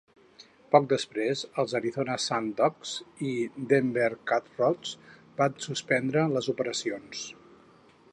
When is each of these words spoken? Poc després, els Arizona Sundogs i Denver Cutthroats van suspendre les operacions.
Poc 0.75 0.85
després, 0.91 1.41
els 1.63 1.75
Arizona 1.79 2.15
Sundogs 2.23 2.93
i 3.31 3.33
Denver 3.73 4.07
Cutthroats 4.31 4.95
van 5.43 5.59
suspendre 5.67 6.25
les 6.37 6.51
operacions. 6.55 7.23